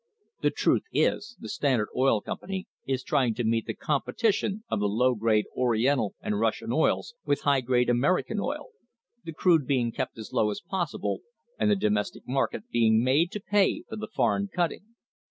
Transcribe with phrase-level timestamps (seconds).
[0.41, 4.79] The truth is the Stand ard Oil Company is trying to meet the competition of
[4.79, 8.69] the low grade Oriental and Russian oils with high grade American oil
[9.23, 11.19] the crude being kept as low as possible,
[11.59, 14.95] and the domestic market being made to pay for the foreign cutting.